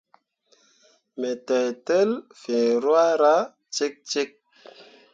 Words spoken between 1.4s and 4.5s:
teitel fiŋ ruahra cikcik.